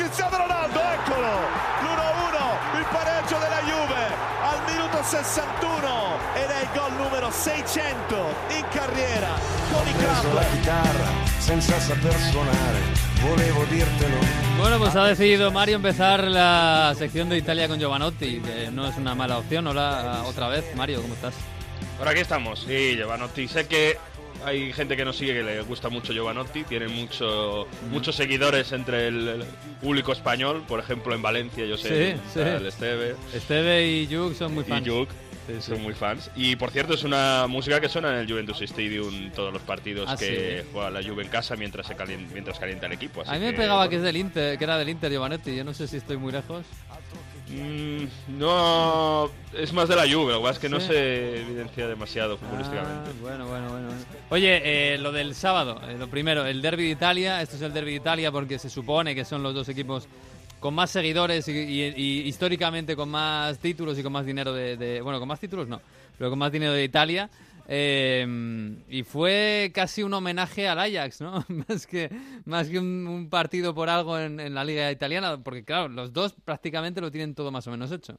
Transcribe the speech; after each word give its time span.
Cristiano 0.00 0.38
Ronaldo, 0.38 0.80
eccolo! 0.80 1.28
L'1-1, 1.82 2.78
il 2.78 2.86
pareggio 2.90 3.36
della 3.36 3.60
Juve 3.68 4.06
al 4.40 4.72
minuto 4.72 5.02
61 5.02 6.16
ed 6.36 6.48
è 6.48 6.62
il 6.62 6.68
gol 6.74 6.92
numero 6.94 7.30
600 7.30 8.34
in 8.48 8.64
carriera 8.72 9.28
con 9.70 9.86
i 9.86 9.92
club. 9.92 10.40
chitarra 10.52 11.06
senza 11.36 11.78
saper 11.78 12.14
suonare, 12.14 12.80
volevo 13.20 13.64
dirtelo. 13.64 14.16
Bueno, 14.56 14.78
pues 14.78 14.96
ha 14.96 15.04
decidido 15.04 15.52
Mario 15.52 15.76
empezar 15.76 16.24
la 16.24 16.94
sección 16.96 17.28
de 17.28 17.36
Italia 17.36 17.68
con 17.68 17.78
Giovanotti, 17.78 18.40
que 18.40 18.70
no 18.70 18.88
es 18.88 18.96
una 18.96 19.14
mala 19.14 19.36
opción. 19.36 19.66
Hola 19.66 20.22
otra 20.24 20.48
vez, 20.48 20.64
Mario, 20.76 21.02
¿cómo 21.02 21.12
estás? 21.12 21.34
Por 21.98 22.08
aquí 22.08 22.20
estamos, 22.20 22.60
sí, 22.60 22.94
Giovanotti. 22.96 23.46
Sé 23.48 23.66
que 23.66 23.98
hay 24.44 24.72
gente 24.72 24.96
que 24.96 25.04
nos 25.04 25.16
sigue 25.16 25.34
que 25.34 25.42
le 25.42 25.60
gusta 25.62 25.88
mucho 25.88 26.12
Giovanotti, 26.12 26.64
tiene 26.64 26.88
mucho, 26.88 27.66
muchos 27.90 28.14
seguidores 28.16 28.72
entre 28.72 29.08
el, 29.08 29.28
el 29.28 29.44
público 29.80 30.12
español, 30.12 30.62
por 30.66 30.80
ejemplo 30.80 31.14
en 31.14 31.22
Valencia, 31.22 31.64
yo 31.66 31.76
sé, 31.76 32.16
Sí, 32.16 32.20
sí. 32.34 32.40
el 32.40 32.66
Esteve 32.66 33.16
Esteve 33.34 33.86
y 33.86 34.06
Juk 34.06 34.34
son 34.34 34.54
muy 34.54 34.64
fans. 34.64 34.86
y 34.86 34.90
Sí, 35.46 35.56
sí. 35.60 35.72
son 35.72 35.82
muy 35.82 35.94
fans. 35.94 36.30
Y 36.36 36.54
por 36.54 36.70
cierto, 36.70 36.94
es 36.94 37.02
una 37.02 37.46
música 37.48 37.80
que 37.80 37.88
suena 37.88 38.10
en 38.10 38.16
el 38.20 38.30
Juventus 38.30 38.60
Stadium 38.62 39.30
todos 39.34 39.52
los 39.52 39.62
partidos 39.62 40.08
Ah, 40.08 40.16
que 40.16 40.64
juega 40.72 40.90
la 40.90 41.02
Juve 41.02 41.24
en 41.24 41.28
casa 41.28 41.56
mientras 41.56 41.86
se 41.88 41.96
calienta, 41.96 42.32
mientras 42.32 42.58
calienta 42.58 42.86
el 42.86 42.92
equipo. 42.92 43.22
así 43.22 43.30
A 43.30 43.34
mí 43.34 43.40
me 43.40 43.50
que, 43.50 43.56
pegaba 43.56 43.78
bueno. 43.78 43.90
que 43.90 43.96
es 43.96 44.02
del 44.02 44.16
Inter, 44.16 44.56
que 44.58 44.64
era 44.64 44.78
del 44.78 44.88
Inter 44.90 45.10
Giovanotti. 45.10 45.56
Yo 45.56 45.64
no 45.64 45.74
sé 45.74 45.88
si 45.88 45.96
estoy 45.96 46.18
muy 46.18 46.30
lejos. 46.30 46.64
Mm, 47.52 48.38
no, 48.38 49.28
es 49.58 49.72
más 49.72 49.88
de 49.88 49.96
la 49.96 50.02
Juve, 50.02 50.32
lo 50.32 50.38
que 50.38 50.42
pasa 50.44 50.52
es 50.52 50.58
que 50.60 50.68
no 50.68 50.78
se 50.80 51.40
evidencia 51.40 51.88
demasiado 51.88 52.36
futbolísticamente. 52.36 53.10
Ah, 53.10 53.12
bueno, 53.20 53.46
bueno, 53.48 53.68
bueno. 53.70 53.86
bueno. 53.88 54.04
Oye, 54.30 54.94
eh, 54.94 54.98
lo 54.98 55.10
del 55.10 55.34
sábado, 55.34 55.80
eh, 55.88 55.96
lo 55.98 56.08
primero, 56.08 56.46
el 56.46 56.62
Derby 56.62 56.84
de 56.84 56.90
Italia. 56.90 57.42
Esto 57.42 57.56
es 57.56 57.62
el 57.62 57.72
Derby 57.72 57.90
de 57.92 57.96
Italia 57.96 58.30
porque 58.30 58.58
se 58.58 58.70
supone 58.70 59.14
que 59.16 59.24
son 59.24 59.42
los 59.42 59.52
dos 59.54 59.68
equipos 59.68 60.06
con 60.60 60.74
más 60.74 60.90
seguidores 60.90 61.48
y, 61.48 61.52
y- 61.52 61.94
y 61.96 62.20
históricamente 62.28 62.94
con 62.94 63.08
más 63.08 63.58
títulos 63.58 63.98
y 63.98 64.02
con 64.02 64.12
más 64.12 64.26
dinero 64.26 64.52
de, 64.52 64.76
de- 64.76 65.00
Bueno, 65.00 65.18
con 65.18 65.26
más 65.26 65.40
títulos 65.40 65.66
no, 65.66 65.80
pero 66.18 66.30
con 66.30 66.38
más 66.38 66.52
dinero 66.52 66.72
de 66.72 66.84
Italia. 66.84 67.28
Eh, 67.72 68.26
y 68.88 69.04
fue 69.04 69.70
casi 69.72 70.02
un 70.02 70.12
homenaje 70.12 70.66
al 70.66 70.80
Ajax, 70.80 71.20
¿no? 71.20 71.44
más 71.68 71.86
que, 71.86 72.10
más 72.44 72.68
que 72.68 72.80
un, 72.80 73.28
partido 73.30 73.74
por 73.74 73.88
algo 73.88 74.18
en, 74.18 74.40
en 74.40 74.54
la 74.54 74.64
liga 74.64 74.90
italiana, 74.90 75.40
porque 75.40 75.64
claro, 75.64 75.88
los 75.88 76.12
dos 76.12 76.34
prácticamente 76.44 77.00
lo 77.00 77.12
tienen 77.12 77.36
todo 77.36 77.52
más 77.52 77.68
o 77.68 77.70
menos 77.70 77.92
hecho. 77.92 78.18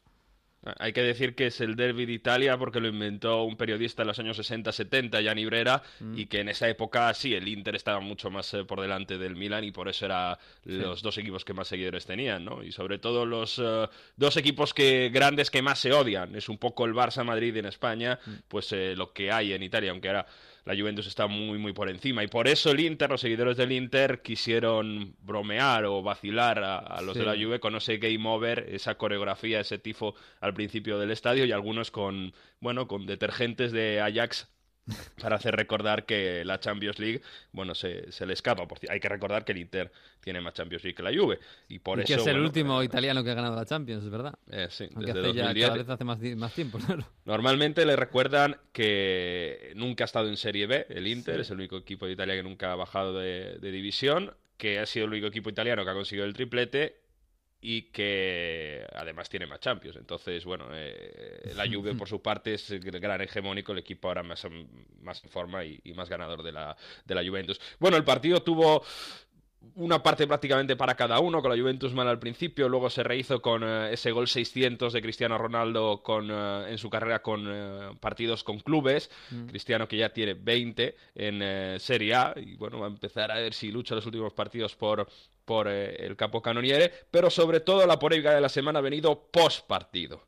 Hay 0.77 0.93
que 0.93 1.01
decir 1.01 1.33
que 1.33 1.47
es 1.47 1.59
el 1.59 1.75
derby 1.75 2.05
de 2.05 2.13
Italia 2.13 2.55
porque 2.57 2.79
lo 2.79 2.87
inventó 2.87 3.43
un 3.43 3.57
periodista 3.57 4.03
en 4.03 4.09
los 4.09 4.19
años 4.19 4.37
60-70, 4.37 5.19
Gianni 5.21 5.45
Brera, 5.45 5.81
Mm. 5.99 6.19
y 6.19 6.25
que 6.27 6.41
en 6.41 6.49
esa 6.49 6.69
época 6.69 7.11
sí, 7.15 7.33
el 7.33 7.47
Inter 7.47 7.75
estaba 7.75 7.99
mucho 7.99 8.29
más 8.29 8.53
eh, 8.53 8.63
por 8.63 8.79
delante 8.79 9.17
del 9.17 9.35
Milan 9.35 9.63
y 9.63 9.71
por 9.71 9.89
eso 9.89 10.05
era 10.05 10.37
los 10.65 11.01
dos 11.01 11.17
equipos 11.17 11.43
que 11.43 11.53
más 11.53 11.67
seguidores 11.67 12.05
tenían, 12.05 12.45
¿no? 12.45 12.63
Y 12.63 12.71
sobre 12.71 12.99
todo 12.99 13.25
los 13.25 13.59
eh, 13.63 13.87
dos 14.15 14.37
equipos 14.37 14.73
que 14.75 15.09
grandes 15.11 15.49
que 15.49 15.63
más 15.63 15.79
se 15.79 15.93
odian. 15.93 16.35
Es 16.35 16.47
un 16.47 16.59
poco 16.59 16.85
el 16.85 16.93
Barça-Madrid 16.93 17.57
en 17.57 17.65
España, 17.65 18.19
Mm. 18.25 18.31
pues 18.47 18.71
eh, 18.71 18.93
lo 18.95 19.13
que 19.13 19.31
hay 19.31 19.53
en 19.53 19.63
Italia, 19.63 19.89
aunque 19.91 20.09
ahora 20.09 20.27
la 20.65 20.75
Juventus 20.75 21.07
está 21.07 21.27
muy, 21.27 21.57
muy 21.57 21.73
por 21.73 21.89
encima. 21.89 22.23
Y 22.23 22.27
por 22.27 22.47
eso 22.47 22.71
el 22.71 22.79
Inter, 22.79 23.09
los 23.09 23.21
seguidores 23.21 23.57
del 23.57 23.71
Inter, 23.71 24.21
quisieron 24.21 25.15
bromear 25.21 25.85
o 25.85 26.01
vacilar 26.03 26.63
a, 26.63 26.77
a 26.77 27.01
los 27.01 27.13
Sí. 27.13 27.19
de 27.19 27.25
la 27.25 27.33
Juve 27.35 27.59
con 27.59 27.75
ese 27.75 27.97
game 27.97 28.27
over, 28.29 28.67
esa 28.69 28.95
coreografía, 28.95 29.59
ese 29.59 29.77
tifo 29.79 30.15
al 30.39 30.53
principio 30.53 30.99
del 30.99 31.11
estadio 31.11 31.45
y 31.45 31.51
algunos 31.51 31.91
con, 31.91 32.33
bueno, 32.59 32.87
con 32.87 33.05
detergentes 33.05 33.71
de 33.71 34.01
Ajax 34.01 34.49
para 35.21 35.35
hacer 35.35 35.55
recordar 35.55 36.05
que 36.05 36.43
la 36.43 36.59
Champions 36.59 36.99
League, 36.99 37.21
bueno, 37.51 37.75
se, 37.75 38.11
se 38.11 38.25
le 38.25 38.33
escapa. 38.33 38.67
Por 38.67 38.79
hay 38.89 38.99
que 38.99 39.09
recordar 39.09 39.45
que 39.45 39.51
el 39.51 39.59
Inter 39.59 39.91
tiene 40.19 40.41
más 40.41 40.53
Champions 40.53 40.83
League 40.83 40.95
que 40.95 41.03
la 41.03 41.11
Juve. 41.13 41.39
Y 41.69 41.79
por 41.79 41.99
y 41.99 42.03
eso, 42.03 42.07
que 42.07 42.13
es 42.21 42.27
el 42.27 42.33
bueno, 42.33 42.45
último 42.47 42.81
eh, 42.81 42.85
italiano 42.85 43.23
que 43.23 43.29
ha 43.29 43.33
ganado 43.35 43.55
la 43.55 43.65
Champions, 43.65 44.03
es 44.03 44.09
verdad. 44.09 44.33
eh, 44.51 44.67
sí, 44.69 44.89
Aunque 44.95 45.13
desde 45.13 45.29
hace 45.29 45.37
ya 45.37 45.43
2010. 45.43 45.67
cada 45.67 45.77
vez 45.77 45.89
hace 45.89 46.03
más, 46.35 46.53
tiempo, 46.53 46.77
claro. 46.85 47.05
Normalmente 47.25 47.85
le 47.85 47.95
recuerdan 47.95 48.57
que 48.71 49.71
nunca 49.75 50.03
ha 50.03 50.05
estado 50.05 50.27
en 50.27 50.37
Serie 50.37 50.67
B, 50.67 50.87
el 50.89 51.07
Inter, 51.07 51.35
Sí. 51.35 51.41
es 51.41 51.49
el 51.51 51.57
único 51.57 51.77
equipo 51.77 52.05
de 52.05 52.13
Italia 52.13 52.35
que 52.35 52.43
nunca 52.43 52.71
ha 52.71 52.75
bajado 52.75 53.19
de, 53.19 53.57
de 53.59 53.71
división, 53.71 54.33
que 54.57 54.79
ha 54.79 54.85
sido 54.85 55.05
el 55.05 55.11
único 55.11 55.27
equipo 55.27 55.49
italiano 55.49 55.83
que 55.83 55.91
ha 55.91 55.93
conseguido 55.93 56.25
el 56.25 56.33
triplete 56.33 56.99
y 57.61 57.83
que 57.83 58.85
además 58.93 59.29
tiene 59.29 59.45
más 59.45 59.59
Champions. 59.59 59.95
Entonces, 59.97 60.43
bueno, 60.43 60.67
eh, 60.73 61.53
la 61.55 61.67
Juve 61.67 61.93
por 61.93 62.09
su 62.09 62.21
parte 62.21 62.55
es 62.55 62.71
el 62.71 62.79
gran 62.79 63.21
hegemónico, 63.21 63.71
el 63.71 63.77
equipo 63.77 64.07
ahora 64.07 64.23
más, 64.23 64.45
más 65.01 65.23
en 65.23 65.29
forma 65.29 65.63
y, 65.63 65.79
y 65.83 65.93
más 65.93 66.09
ganador 66.09 66.41
de 66.41 66.51
la, 66.51 66.75
de 67.05 67.15
la 67.15 67.23
Juventus. 67.23 67.61
Bueno, 67.79 67.97
el 67.97 68.03
partido 68.03 68.41
tuvo 68.41 68.83
una 69.75 70.01
parte 70.01 70.27
prácticamente 70.27 70.75
para 70.75 70.95
cada 70.95 71.19
uno, 71.19 71.41
con 71.41 71.51
la 71.51 71.61
Juventus 71.61 71.93
mal 71.93 72.07
al 72.07 72.19
principio, 72.19 72.67
luego 72.67 72.89
se 72.89 73.03
rehizo 73.03 73.41
con 73.41 73.63
eh, 73.63 73.93
ese 73.93 74.11
gol 74.11 74.27
600 74.27 74.91
de 74.91 75.01
Cristiano 75.01 75.37
Ronaldo 75.37 76.01
con, 76.03 76.29
eh, 76.31 76.71
en 76.71 76.77
su 76.77 76.89
carrera 76.89 77.21
con 77.21 77.45
eh, 77.47 77.91
partidos 77.99 78.43
con 78.43 78.59
clubes, 78.59 79.09
Cristiano 79.47 79.87
que 79.87 79.97
ya 79.97 80.09
tiene 80.09 80.33
20 80.33 80.95
en 81.15 81.79
Serie 81.79 82.15
A 82.15 82.33
y 82.35 82.55
bueno, 82.55 82.79
va 82.79 82.87
a 82.87 82.89
empezar 82.89 83.31
a 83.31 83.35
ver 83.35 83.53
si 83.53 83.71
lucha 83.71 83.95
los 83.95 84.05
últimos 84.05 84.33
partidos 84.33 84.75
por, 84.75 85.07
por 85.45 85.67
el 85.67 86.15
capo 86.15 86.41
canoniere, 86.41 86.91
pero 87.09 87.29
sobre 87.29 87.59
todo 87.59 87.85
la 87.85 87.99
polémica 87.99 88.33
de 88.33 88.41
la 88.41 88.49
semana 88.49 88.79
ha 88.79 88.81
venido 88.81 89.27
post 89.31 89.67
partido. 89.67 90.25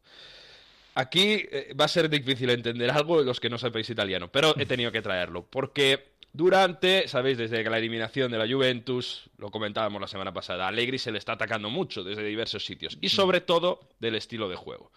Aquí 0.96 1.44
va 1.80 1.86
a 1.86 1.88
ser 1.88 2.08
difícil 2.08 2.50
entender 2.52 2.92
algo 2.92 3.20
de 3.20 3.26
los 3.26 3.40
que 3.40 3.50
no 3.50 3.58
sabéis 3.58 3.90
italiano, 3.90 4.32
pero 4.32 4.54
he 4.58 4.66
tenido 4.66 4.92
que 4.92 5.02
traerlo, 5.02 5.44
porque 5.44 6.13
durante, 6.34 7.08
sabéis, 7.08 7.38
desde 7.38 7.64
la 7.64 7.78
eliminación 7.78 8.32
de 8.32 8.40
la 8.40 8.52
Juventus, 8.52 9.30
lo 9.38 9.52
comentábamos 9.52 10.02
la 10.02 10.08
semana 10.08 10.34
pasada, 10.34 10.66
a 10.66 10.70
Allegri 10.70 10.98
se 10.98 11.12
le 11.12 11.20
está 11.20 11.34
atacando 11.34 11.70
mucho 11.70 12.04
desde 12.04 12.24
diversos 12.24 12.66
sitios, 12.66 12.98
y 13.02 13.10
sobre 13.10 13.40
todo 13.40 13.88
del 14.00 14.16
estilo 14.16 14.50
de 14.50 14.56
juego. 14.56 14.92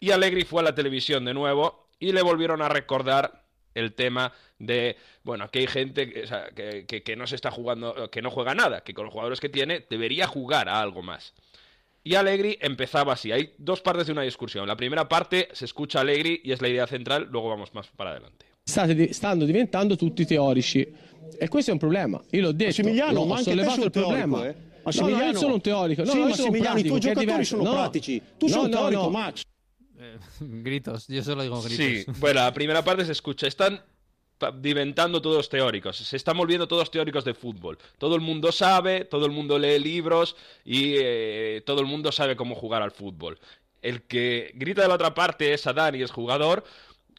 Y 0.00 0.10
Allegri 0.10 0.44
fue 0.44 0.60
a 0.60 0.64
la 0.64 0.74
televisión 0.74 1.24
de 1.24 1.32
nuevo 1.32 1.86
y 2.00 2.10
le 2.10 2.22
volvieron 2.22 2.60
a 2.60 2.68
recordar 2.68 3.44
el 3.74 3.94
tema 3.94 4.32
de, 4.58 4.96
bueno, 5.22 5.48
que 5.48 5.60
hay 5.60 5.66
gente 5.68 6.10
que, 6.10 7.02
que, 7.04 7.16
no 7.16 7.28
se 7.28 7.36
está 7.36 7.52
jugando, 7.52 8.10
que 8.10 8.20
no 8.20 8.30
juega 8.30 8.54
nada, 8.54 8.82
que 8.82 8.94
con 8.94 9.04
los 9.04 9.12
jugadores 9.12 9.40
que 9.40 9.48
tiene 9.48 9.86
debería 9.88 10.26
jugar 10.26 10.68
a 10.68 10.80
algo 10.80 11.02
más. 11.02 11.34
Y 12.02 12.16
Allegri 12.16 12.58
empezaba 12.60 13.14
así. 13.14 13.32
Hay 13.32 13.54
dos 13.58 13.80
partes 13.80 14.06
de 14.06 14.12
una 14.12 14.22
discusión. 14.22 14.66
La 14.66 14.76
primera 14.76 15.08
parte 15.08 15.48
se 15.52 15.64
escucha 15.64 16.00
Allegri 16.00 16.40
y 16.44 16.52
es 16.52 16.60
la 16.60 16.68
idea 16.68 16.86
central, 16.86 17.28
luego 17.30 17.48
vamos 17.48 17.72
más 17.74 17.88
para 17.88 18.10
adelante. 18.10 18.53
Stanno 18.64 19.44
diventando 19.44 19.94
tutti 19.96 20.24
teorici 20.24 20.86
e 21.38 21.48
questo 21.48 21.70
è 21.70 21.72
un 21.74 21.78
problema. 21.78 22.22
Io 22.30 22.40
l'ho 22.42 22.52
detto, 22.52 22.64
Massimiliano, 22.82 23.12
l'ho- 23.12 23.24
ma 23.26 23.34
ho 23.34 23.36
anche 23.36 23.44
te 23.44 23.50
sollevato 23.50 23.74
sei 23.76 23.84
il 23.84 23.90
teorico, 23.90 24.14
problema. 24.16 24.46
eh? 24.46 24.52
No, 24.54 24.60
no, 24.74 24.80
Massimiliano. 24.84 25.32
io 25.32 25.38
sono 25.38 25.54
un 25.54 25.60
teorico. 25.60 26.04
No, 26.04 26.10
Sì, 26.10 26.16
io 26.18 26.24
Massimiliano, 26.28 26.58
i 26.58 26.60
pratico, 26.82 26.88
tuoi 26.88 27.00
che 27.00 27.10
è 27.10 27.14
giocatori 27.14 27.44
sono 27.44 27.62
No. 27.62 27.72
pratici. 27.72 28.22
Tu 28.38 28.46
sei 28.48 28.56
No, 28.56 28.62
un 28.64 28.70
no, 28.70 28.76
teorico, 28.78 29.02
no. 29.02 29.10
Max. 29.10 29.42
Eh, 29.98 30.18
gritos, 30.62 31.06
yo 31.08 31.22
solo 31.22 31.42
digo 31.42 31.60
gritos. 31.62 31.76
Sí, 31.86 32.04
bueno, 32.18 32.40
la 32.40 32.52
primera 32.52 32.82
parte 32.82 33.04
se 33.04 33.12
escucha. 33.12 33.46
Están 33.46 33.80
diventando 34.60 35.22
todos 35.22 35.48
teóricos. 35.48 35.96
Se 35.96 36.16
están 36.16 36.36
volviendo 36.36 36.66
todos 36.68 36.90
teóricos 36.90 37.24
de 37.24 37.34
fútbol. 37.34 37.78
Todo 37.98 38.14
el 38.14 38.20
mundo 38.20 38.52
sabe, 38.52 39.04
todo 39.04 39.24
el 39.26 39.32
mundo 39.32 39.58
lee 39.58 39.78
libros 39.78 40.36
y 40.64 40.94
eh, 40.98 41.62
todo 41.64 41.80
el 41.80 41.86
mundo 41.86 42.12
sabe 42.12 42.36
cómo 42.36 42.54
jugar 42.54 42.82
al 42.82 42.90
fútbol. 42.90 43.38
El 43.80 44.02
que 44.02 44.50
grita 44.54 44.82
de 44.82 44.88
la 44.88 44.94
otra 44.94 45.14
parte 45.14 45.52
es 45.54 45.66
Adán 45.66 45.94
y 45.94 46.02
es 46.02 46.10
jugador, 46.10 46.64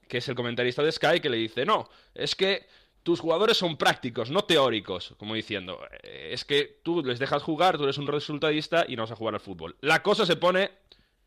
que 0.08 0.20
es 0.20 0.28
el 0.28 0.36
comentarista 0.36 0.84
de 0.84 0.92
Sky, 0.92 1.20
que 1.20 1.30
le 1.30 1.38
dice, 1.38 1.66
no, 1.66 1.90
es 2.14 2.36
que 2.36 2.68
tus 3.04 3.20
jugadores 3.20 3.58
son 3.58 3.78
prácticos, 3.78 4.32
no 4.32 4.46
teóricos, 4.46 5.14
como 5.18 5.36
diciendo, 5.36 5.80
eh, 6.02 6.30
es 6.32 6.44
que 6.44 6.80
tú 6.84 7.04
les 7.04 7.20
dejas 7.20 7.44
jugar, 7.44 7.78
tú 7.78 7.84
eres 7.84 7.98
un 7.98 8.08
resultadista 8.08 8.86
y 8.88 8.96
no 8.96 9.04
vas 9.04 9.12
a 9.12 9.16
jugar 9.16 9.36
al 9.36 9.40
fútbol. 9.40 9.76
La 9.82 10.02
cosa 10.02 10.26
se 10.26 10.36
pone 10.36 10.72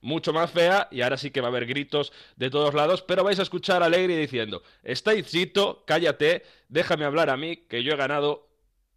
mucho 0.01 0.33
más 0.33 0.51
fea 0.51 0.89
y 0.91 1.03
ahora 1.03 1.17
sí 1.17 1.31
que 1.31 1.41
va 1.41 1.49
a 1.49 1.51
haber 1.51 1.67
gritos 1.67 2.13
de 2.37 2.51
todos 2.51 2.75
lados, 2.75 3.03
pero 3.03 3.25
vais 3.25 3.39
a 3.39 3.43
escuchar 3.43 3.83
a 3.83 3.87
Alegre 3.87 4.17
diciendo, 4.17 4.63
estáis 4.83 5.27
chito, 5.27 5.85
cállate, 5.87 6.45
déjame 6.69 7.05
hablar 7.05 7.31
a 7.31 7.37
mí, 7.37 7.57
que 7.69 7.83
yo 7.83 7.93
he 7.93 7.97
ganado 7.97 8.49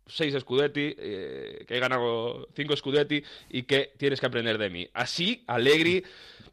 seis 0.07 0.35
Scudetti, 0.39 0.95
eh, 0.97 1.65
que 1.67 1.77
he 1.77 1.79
ganado 1.79 2.47
cinco 2.55 2.75
Scudetti 2.75 3.23
y 3.49 3.63
que 3.63 3.93
tienes 3.97 4.19
que 4.19 4.25
aprender 4.25 4.57
de 4.57 4.69
mí. 4.69 4.89
Así, 4.93 5.43
Allegri, 5.47 6.03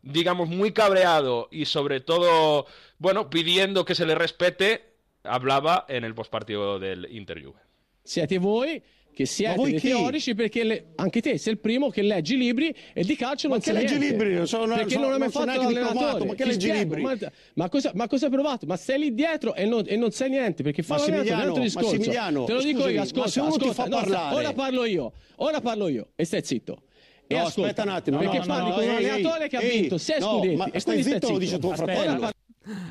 digamos, 0.02 0.48
muy 0.48 0.72
cabreado 0.72 1.48
y 1.50 1.64
sobre 1.64 2.00
todo, 2.00 2.66
bueno, 2.98 3.28
pidiendo 3.30 3.84
que 3.84 3.94
se 3.94 4.06
le 4.06 4.14
respete, 4.14 4.84
hablaba 5.22 5.84
en 5.88 6.04
el 6.04 6.14
postpartido 6.14 6.78
del 6.78 7.06
Inter 7.10 7.42
Juve. 7.42 7.60
Siete 8.02 8.38
voi 8.38 8.82
che 9.14 9.26
siete 9.26 9.56
voi 9.56 9.72
dei 9.72 9.80
chi? 9.80 9.88
teorici 9.88 10.34
perché 10.36 10.62
le- 10.62 10.86
anche 10.94 11.20
te 11.20 11.38
sei 11.38 11.54
il 11.54 11.58
primo 11.58 11.90
che 11.90 12.02
leggi 12.02 12.36
libri 12.36 12.72
e 12.94 13.02
di 13.02 13.16
calcio 13.16 13.48
Ma 13.48 13.54
non 13.56 13.64
che 13.64 13.72
sai 13.72 13.82
leggi 13.82 13.98
niente. 13.98 14.24
libri? 14.24 14.46
Sono- 14.46 14.76
perché 14.76 14.90
sono- 14.90 15.08
non 15.08 15.12
hai 15.14 15.18
mai 15.18 15.30
non 15.34 15.44
fatto 15.44 15.60
l'allenatore 15.62 16.24
ma 16.24 16.34
che 16.34 16.42
Ti 16.44 16.48
leggi 16.50 16.68
spiego, 16.68 16.94
libri? 16.94 17.02
Ma, 17.02 17.30
ma 17.54 17.68
cosa, 17.68 17.90
ma 17.96 18.06
cosa 18.06 18.26
hai 18.26 18.30
provato? 18.32 18.66
Ma 18.66 18.76
sei 18.76 18.98
lì 19.00 19.14
dietro 19.14 19.54
e 19.56 19.64
non, 19.66 19.82
e 19.88 19.96
non 19.96 20.12
sai 20.12 20.30
niente 20.30 20.62
perché 20.62 20.84
fa 20.84 20.98
l'allenatore, 20.98 21.34
un 21.34 21.40
altro 21.40 21.62
discorso. 21.62 21.88
Massimiliano, 21.90 22.44
te 22.44 22.52
lo 22.52 22.60
dico 22.60 22.70
scusami, 22.78 22.92
io 22.92 22.98
ma 22.98 23.04
ascolta, 23.04 23.28
se 23.28 23.40
uno 23.40 23.50
ti 23.50 23.56
ascolta, 23.68 23.74
fa 23.82 23.88
no, 23.88 23.96
sta- 23.98 24.04
parlare- 24.10 24.34
ora 24.36 24.52
parlo 24.52 24.84
io 24.84 25.12
ora 25.40 25.60
parlo 25.60 25.88
io 25.88 26.08
e 26.14 26.24
stai 26.24 26.44
zitto 26.44 26.82
e 27.28 27.34
No, 27.34 27.46
ascolta, 27.46 27.68
aspetta 27.70 27.82
un 27.82 27.88
attimo, 27.90 28.18
perché 28.18 28.38
no, 28.38 28.44
no, 28.44 28.46
parli 28.46 28.68
no, 28.68 28.74
con 28.74 28.84
un 28.84 28.90
ehi, 28.90 28.96
allenatore 28.96 29.48
che 29.48 29.56
ha 29.56 29.60
ehi, 29.60 29.80
vinto 29.80 29.98
6 29.98 30.20
no, 30.20 30.26
scudetti 30.26 30.56
ma 30.56 30.70
e 30.70 30.80
stai 30.80 30.94
quindi 30.94 31.12
zitto, 31.12 31.26
lo 31.28 31.34
zitto. 31.34 31.38
dice 31.38 31.58
tuo 31.58 31.72
Aspetta, 31.72 31.92
fratello. 31.92 32.30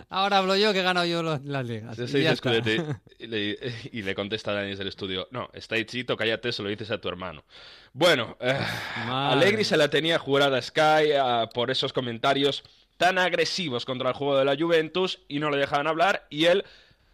Ahora 0.10 0.38
hablo 0.38 0.56
yo 0.56 0.74
que 0.74 0.80
he 0.80 0.84
ganado 0.84 1.06
yo 1.06 1.22
ligas. 1.22 1.98
Se 1.98 2.20
Y 2.20 3.24
y, 3.24 3.28
le, 3.28 3.58
y 3.92 4.02
le 4.02 4.16
contesta 4.16 4.54
Dani 4.54 4.70
desde 4.70 4.84
el 4.84 4.90
estudio, 4.90 5.28
no, 5.32 5.50
está 5.54 5.76
hechito, 5.76 6.16
cállate, 6.18 6.52
se 6.52 6.64
lo 6.64 6.70
dices 6.70 6.90
a 6.92 7.00
tu 7.00 7.10
hermano. 7.10 7.44
Bueno, 7.94 8.38
eh, 8.40 8.58
Madre. 9.06 9.40
Allegri 9.40 9.64
se 9.64 9.78
la 9.78 9.90
tenía 9.90 10.18
jurada 10.18 10.58
a 10.58 10.62
Sky 10.62 11.12
ah, 11.20 11.50
por 11.54 11.70
esos 11.70 11.94
comentarios 11.94 12.64
tan 12.98 13.18
agresivos 13.20 13.86
contra 13.86 14.10
el 14.10 14.16
juego 14.16 14.38
de 14.38 14.46
la 14.46 14.56
Juventus 14.56 15.20
y 15.28 15.40
no 15.40 15.50
le 15.52 15.58
dejaban 15.58 15.88
hablar 15.88 16.26
y 16.30 16.46
él, 16.46 16.64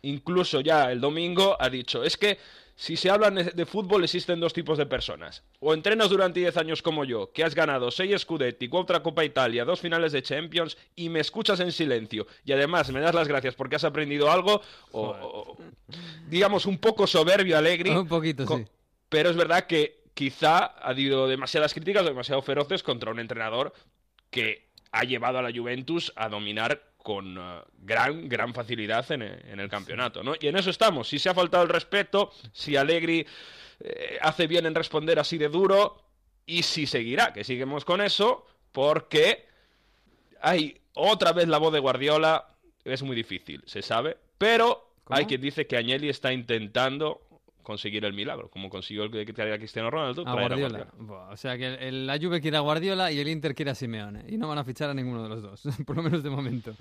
incluso 0.02 0.62
ya 0.62 0.92
el 0.92 1.02
domingo, 1.02 1.58
ha 1.60 1.70
dicho, 1.70 2.04
es 2.04 2.16
que 2.16 2.38
si 2.75 2.98
se 2.98 3.10
habla 3.10 3.30
de 3.31 3.66
fútbol 3.66 4.04
existen 4.04 4.40
dos 4.40 4.52
tipos 4.54 4.78
de 4.78 4.86
personas. 4.86 5.44
O 5.60 5.74
entrenas 5.74 6.10
durante 6.10 6.40
10 6.40 6.58
años 6.58 6.81
como 6.81 7.06
yo, 7.06 7.31
que 7.31 7.44
has 7.44 7.54
ganado 7.54 7.92
6 7.92 8.22
Scudetti, 8.22 8.68
otra 8.72 9.04
Copa 9.04 9.24
Italia, 9.24 9.64
dos 9.66 9.80
finales 9.80 10.12
de 10.12 10.24
Champions 10.24 10.78
y 10.96 11.10
me 11.10 11.20
escuchas 11.20 11.60
en 11.60 11.72
silencio 11.72 12.25
y 12.44 12.52
además 12.52 12.92
me 12.92 13.00
das 13.00 13.14
las 13.14 13.28
gracias 13.28 13.54
porque 13.56 13.75
has 13.75 13.84
aprendido 13.84 14.31
algo, 14.31 14.62
o, 14.92 15.02
o- 15.10 15.58
digamos 16.28 16.66
un 16.66 16.78
poco 16.80 17.06
soberbio 17.08 17.58
Allegri. 17.58 17.92
Un 17.92 18.08
poquito, 18.08 18.46
sí. 18.48 18.66
Pero 19.10 19.30
es 19.30 19.36
verdad 19.36 19.68
que 19.68 20.02
quizá 20.16 20.58
ha 20.66 20.90
habido 20.90 21.28
demasiadas 21.28 21.74
críticas 21.74 22.04
o 22.04 22.08
demasiado 22.08 22.42
feroces 22.42 22.81
contra 22.84 23.12
un 23.12 23.20
entrenador 23.20 23.74
que 24.30 24.70
ha 24.92 25.04
llevado 25.04 25.38
a 25.40 25.42
la 25.42 25.52
Juventus 25.52 26.12
a 26.16 26.30
dominar 26.30 26.81
con 27.03 27.38
eh, 27.38 27.61
gran, 27.79 28.27
gran 28.27 28.53
facilidad 28.53 29.09
en, 29.11 29.21
en 29.21 29.59
el 29.59 29.69
campeonato, 29.69 30.23
¿no? 30.23 30.33
Y 30.39 30.47
en 30.47 30.57
eso 30.57 30.69
estamos. 30.69 31.07
Si 31.09 31.19
se 31.19 31.29
ha 31.29 31.35
faltado 31.35 31.63
el 31.63 31.69
respeto, 31.69 32.31
si 32.51 32.75
Allegri 32.75 33.27
eh, 33.81 34.17
hace 34.21 34.47
bien 34.47 34.65
en 34.65 34.73
responder 34.73 35.19
así 35.19 35.38
de 35.38 35.50
duro, 35.50 36.01
y 36.45 36.63
si 36.63 36.88
seguirá, 36.88 37.33
que 37.33 37.44
seguimos 37.44 37.85
con 37.85 38.01
eso, 38.01 38.45
porque 38.71 39.45
hay 40.41 40.81
otra 40.94 41.33
vez 41.33 41.47
la 41.47 41.57
voz 41.57 41.73
de 41.73 41.79
Guardiola, 41.79 42.47
es 42.83 43.03
muy 43.03 43.15
difícil, 43.15 43.63
se 43.65 43.81
sabe, 43.81 44.17
pero 44.38 44.94
¿Cómo? 45.03 45.17
hay 45.17 45.25
quien 45.25 45.41
dice 45.41 45.67
que 45.67 45.77
Agnelli 45.77 46.09
está 46.09 46.33
intentando 46.33 47.21
conseguir 47.63 48.06
el 48.06 48.13
milagro, 48.13 48.50
como 48.50 48.69
consiguió 48.69 49.04
el 49.06 49.25
que 49.25 49.33
traer 49.33 49.54
a 49.54 49.57
Cristiano 49.57 49.89
Ronaldo. 49.89 50.24
A 50.27 50.31
a 50.31 50.33
Guardiola. 50.33 50.88
Buah, 50.98 51.30
o 51.31 51.38
sea 51.38 51.57
que 51.57 51.65
el- 51.68 51.80
el- 51.81 52.07
la 52.07 52.18
Juve 52.19 52.39
quiere 52.42 52.57
a 52.57 52.60
Guardiola 52.60 53.12
y 53.12 53.19
el 53.19 53.27
Inter 53.27 53.56
quiere 53.56 53.71
a 53.71 53.75
Simeone. 53.75 54.25
Y 54.30 54.38
no 54.38 54.48
van 54.48 54.57
a 54.60 54.63
fichar 54.63 54.89
a 54.89 54.94
ninguno 54.94 55.24
de 55.24 55.30
los 55.30 55.42
dos, 55.42 55.63
por 55.88 55.95
lo 55.95 56.04
menos 56.04 56.21
de 56.24 56.30
momento. 56.30 56.75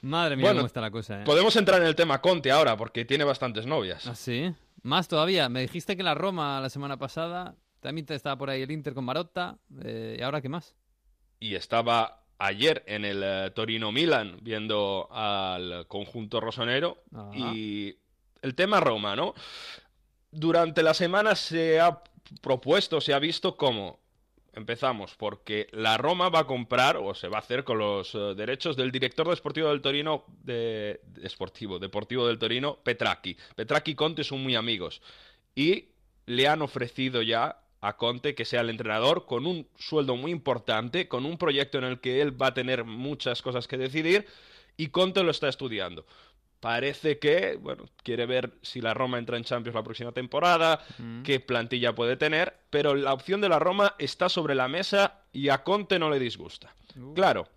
Madre 0.00 0.36
mía, 0.36 0.44
Bueno, 0.46 0.58
cómo 0.60 0.66
está 0.66 0.80
la 0.80 0.90
cosa, 0.90 1.20
¿eh? 1.22 1.24
Podemos 1.24 1.54
entrar 1.56 1.80
en 1.80 1.86
el 1.88 1.94
tema 1.96 2.20
Conte 2.20 2.50
ahora, 2.50 2.76
porque 2.76 3.04
tiene 3.04 3.24
bastantes 3.24 3.66
novias. 3.66 4.06
¿Ah, 4.06 4.14
sí? 4.14 4.52
Más 4.82 5.08
todavía. 5.08 5.48
Me 5.48 5.60
dijiste 5.62 5.96
que 5.96 6.02
la 6.04 6.14
Roma 6.14 6.60
la 6.60 6.70
semana 6.70 6.96
pasada 6.96 7.56
también 7.80 8.06
te 8.06 8.14
estaba 8.14 8.36
por 8.38 8.48
ahí 8.48 8.62
el 8.62 8.70
Inter 8.70 8.94
con 8.94 9.04
Marotta. 9.04 9.58
eh, 9.84 10.16
¿Y 10.18 10.22
ahora 10.22 10.40
qué 10.40 10.48
más? 10.48 10.76
Y 11.40 11.56
estaba 11.56 12.22
ayer 12.38 12.84
en 12.86 13.04
el 13.04 13.20
eh, 13.24 13.50
Torino-Milan 13.52 14.38
viendo 14.40 15.08
al 15.10 15.86
conjunto 15.88 16.40
rosonero. 16.40 17.02
Y 17.34 17.96
el 18.42 18.54
tema 18.54 18.78
Roma, 18.78 19.16
¿no? 19.16 19.34
Durante 20.30 20.82
la 20.82 20.94
semana 20.94 21.34
se 21.34 21.80
ha 21.80 22.02
propuesto, 22.42 23.00
se 23.00 23.14
ha 23.14 23.18
visto 23.18 23.56
cómo 23.56 23.98
empezamos, 24.52 25.14
porque 25.16 25.68
la 25.72 25.96
Roma 25.96 26.28
va 26.28 26.40
a 26.40 26.46
comprar 26.46 26.96
o 26.96 27.14
se 27.14 27.28
va 27.28 27.36
a 27.36 27.40
hacer 27.40 27.64
con 27.64 27.78
los 27.78 28.14
eh, 28.14 28.18
derechos 28.36 28.76
del 28.76 28.90
director 28.90 29.28
deportivo 29.28 29.68
del 29.68 29.80
Torino, 29.80 30.24
de, 30.42 31.00
de- 31.06 31.26
esportivo, 31.26 31.78
deportivo 31.78 32.26
del 32.26 32.38
Torino, 32.38 32.76
Petracchi. 32.82 33.36
Petracchi 33.54 33.92
y 33.92 33.94
Conte 33.94 34.24
son 34.24 34.42
muy 34.42 34.56
amigos 34.56 35.00
y 35.54 35.86
le 36.26 36.48
han 36.48 36.60
ofrecido 36.60 37.22
ya 37.22 37.60
a 37.80 37.96
Conte 37.96 38.34
que 38.34 38.44
sea 38.44 38.60
el 38.62 38.70
entrenador 38.70 39.24
con 39.26 39.46
un 39.46 39.68
sueldo 39.78 40.16
muy 40.16 40.32
importante, 40.32 41.06
con 41.08 41.24
un 41.24 41.38
proyecto 41.38 41.78
en 41.78 41.84
el 41.84 42.00
que 42.00 42.20
él 42.20 42.40
va 42.40 42.48
a 42.48 42.54
tener 42.54 42.84
muchas 42.84 43.40
cosas 43.40 43.68
que 43.68 43.78
decidir 43.78 44.26
y 44.76 44.88
Conte 44.88 45.22
lo 45.22 45.30
está 45.30 45.48
estudiando. 45.48 46.04
Parece 46.60 47.18
que, 47.18 47.56
bueno, 47.56 47.84
quiere 48.02 48.26
ver 48.26 48.50
si 48.62 48.80
la 48.80 48.92
Roma 48.92 49.18
entra 49.18 49.36
en 49.36 49.44
Champions 49.44 49.76
la 49.76 49.84
próxima 49.84 50.12
temporada, 50.12 50.80
Mm. 50.98 51.22
qué 51.22 51.38
plantilla 51.38 51.94
puede 51.94 52.16
tener, 52.16 52.56
pero 52.70 52.94
la 52.94 53.12
opción 53.12 53.40
de 53.40 53.48
la 53.48 53.60
Roma 53.60 53.94
está 53.98 54.28
sobre 54.28 54.54
la 54.56 54.66
mesa 54.66 55.20
y 55.32 55.50
a 55.50 55.62
Conte 55.62 55.98
no 55.98 56.10
le 56.10 56.18
disgusta. 56.18 56.74
Uh. 56.98 57.14
Claro, 57.14 57.48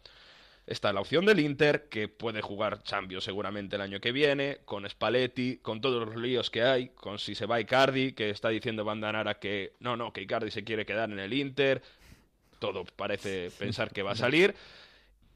está 0.67 0.93
la 0.93 1.01
opción 1.01 1.25
del 1.25 1.39
Inter, 1.39 1.89
que 1.89 2.07
puede 2.07 2.41
jugar 2.41 2.83
Champions 2.83 3.23
seguramente 3.23 3.75
el 3.75 3.81
año 3.81 3.99
que 3.99 4.11
viene, 4.11 4.59
con 4.65 4.87
Spalletti, 4.87 5.57
con 5.57 5.81
todos 5.81 6.07
los 6.07 6.15
líos 6.15 6.51
que 6.51 6.61
hay, 6.61 6.89
con 6.89 7.17
si 7.17 7.33
se 7.33 7.47
va 7.47 7.59
Icardi, 7.59 8.13
que 8.13 8.29
está 8.29 8.49
diciendo 8.49 8.85
Bandanara 8.85 9.39
que 9.39 9.73
no, 9.79 9.97
no, 9.97 10.13
que 10.13 10.21
Icardi 10.21 10.51
se 10.51 10.63
quiere 10.63 10.85
quedar 10.85 11.09
en 11.11 11.19
el 11.19 11.33
Inter, 11.33 11.81
todo 12.59 12.85
parece 12.85 13.49
pensar 13.57 13.91
que 13.91 14.03
va 14.03 14.11
a 14.11 14.15
salir, 14.15 14.53